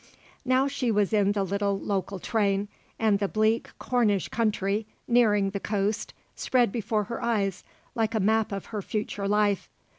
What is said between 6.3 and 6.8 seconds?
spread